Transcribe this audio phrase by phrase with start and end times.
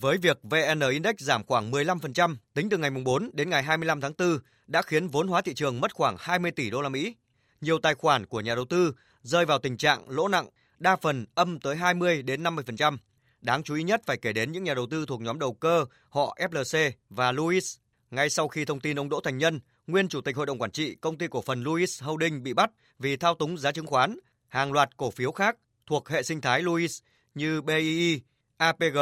[0.00, 4.12] Với việc VN Index giảm khoảng 15% tính từ ngày 4 đến ngày 25 tháng
[4.18, 7.14] 4 đã khiến vốn hóa thị trường mất khoảng 20 tỷ đô la Mỹ.
[7.60, 10.48] Nhiều tài khoản của nhà đầu tư rơi vào tình trạng lỗ nặng,
[10.78, 12.96] đa phần âm tới 20 đến 50%.
[13.40, 15.84] Đáng chú ý nhất phải kể đến những nhà đầu tư thuộc nhóm đầu cơ
[16.08, 17.76] họ FLC và Louis.
[18.10, 20.70] Ngay sau khi thông tin ông Đỗ Thành Nhân, nguyên chủ tịch hội đồng quản
[20.70, 24.18] trị công ty cổ phần Louis Holding bị bắt vì thao túng giá chứng khoán,
[24.48, 25.56] hàng loạt cổ phiếu khác
[25.86, 27.02] thuộc hệ sinh thái Louis
[27.34, 28.20] như BII,
[28.56, 28.98] APG,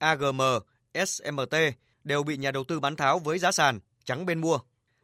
[0.00, 0.40] AGM,
[1.06, 1.54] SMT
[2.04, 4.58] đều bị nhà đầu tư bán tháo với giá sàn, trắng bên mua.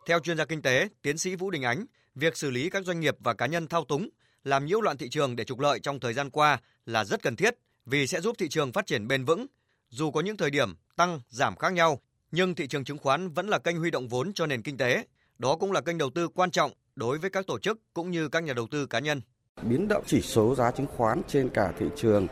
[0.06, 3.00] Theo chuyên gia kinh tế, tiến sĩ Vũ Đình Ánh, việc xử lý các doanh
[3.00, 4.08] nghiệp và cá nhân thao túng,
[4.44, 7.36] làm nhiễu loạn thị trường để trục lợi trong thời gian qua là rất cần
[7.36, 7.54] thiết
[7.86, 9.46] vì sẽ giúp thị trường phát triển bền vững.
[9.88, 12.00] Dù có những thời điểm tăng, giảm khác nhau,
[12.30, 15.04] nhưng thị trường chứng khoán vẫn là kênh huy động vốn cho nền kinh tế.
[15.38, 18.28] Đó cũng là kênh đầu tư quan trọng đối với các tổ chức cũng như
[18.28, 19.20] các nhà đầu tư cá nhân.
[19.62, 22.26] Biến động chỉ số giá chứng khoán trên cả thị trường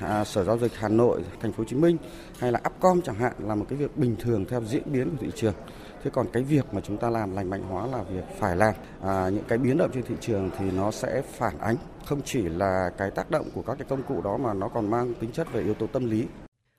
[0.00, 1.96] à, Sở giao dịch Hà Nội, Thành phố Hồ Chí Minh
[2.38, 5.16] hay là Upcom chẳng hạn là một cái việc bình thường theo diễn biến của
[5.20, 5.54] thị trường.
[6.02, 8.74] Thế còn cái việc mà chúng ta làm lành mạnh hóa là việc phải làm.
[9.02, 12.42] À, những cái biến động trên thị trường thì nó sẽ phản ánh không chỉ
[12.42, 15.32] là cái tác động của các cái công cụ đó mà nó còn mang tính
[15.32, 16.24] chất về yếu tố tâm lý.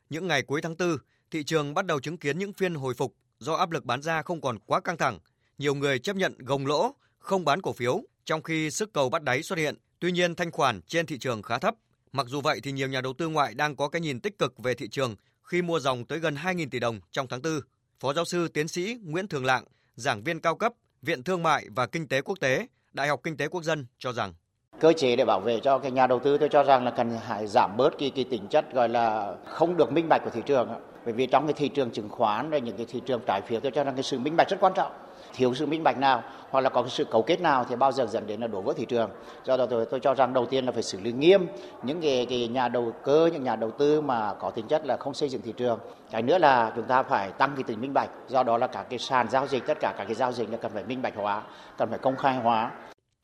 [0.10, 0.98] Những ngày cuối tháng 4,
[1.32, 4.22] thị trường bắt đầu chứng kiến những phiên hồi phục do áp lực bán ra
[4.22, 5.20] không còn quá căng thẳng.
[5.58, 9.24] Nhiều người chấp nhận gồng lỗ, không bán cổ phiếu, trong khi sức cầu bắt
[9.24, 9.76] đáy xuất hiện.
[10.00, 11.76] Tuy nhiên, thanh khoản trên thị trường khá thấp.
[12.16, 14.60] Mặc dù vậy thì nhiều nhà đầu tư ngoại đang có cái nhìn tích cực
[14.60, 17.60] về thị trường khi mua dòng tới gần 2.000 tỷ đồng trong tháng 4.
[18.00, 19.64] Phó giáo sư tiến sĩ Nguyễn Thường Lạng,
[19.96, 23.38] giảng viên cao cấp Viện Thương mại và Kinh tế Quốc tế, Đại học Kinh
[23.38, 24.34] tế Quốc dân cho rằng
[24.80, 27.18] cơ chế để bảo vệ cho cái nhà đầu tư tôi cho rằng là cần
[27.28, 30.42] phải giảm bớt cái cái tính chất gọi là không được minh bạch của thị
[30.46, 30.70] trường
[31.06, 33.60] bởi vì trong cái thị trường chứng khoán rồi những cái thị trường trái phiếu
[33.60, 34.92] tôi cho rằng cái sự minh bạch rất quan trọng.
[35.34, 37.92] Thiếu sự minh bạch nào hoặc là có cái sự cấu kết nào thì bao
[37.92, 39.10] giờ dẫn đến là đổ vỡ thị trường.
[39.46, 41.48] Do đó tôi, tôi cho rằng đầu tiên là phải xử lý nghiêm
[41.84, 44.98] những cái, cái nhà đầu cơ những nhà đầu tư mà có tính chất là
[44.98, 45.80] không xây dựng thị trường.
[46.12, 48.10] Cái nữa là chúng ta phải tăng cái tính minh bạch.
[48.28, 50.58] Do đó là cả cái sàn giao dịch tất cả các cái giao dịch là
[50.58, 51.42] cần phải minh bạch hóa
[51.78, 52.72] cần phải công khai hóa.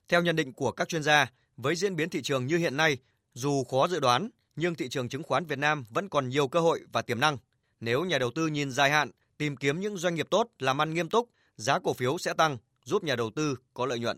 [0.10, 2.97] Theo nhận định của các chuyên gia với diễn biến thị trường như hiện nay
[3.34, 6.59] dù khó dự đoán nhưng thị trường chứng khoán Việt Nam vẫn còn nhiều cơ
[6.59, 7.38] hội và tiềm năng
[7.79, 10.94] nếu nhà đầu tư nhìn dài hạn tìm kiếm những doanh nghiệp tốt làm ăn
[10.94, 11.29] nghiêm túc
[11.62, 14.17] giá cổ phiếu sẽ tăng, giúp nhà đầu tư có lợi nhuận.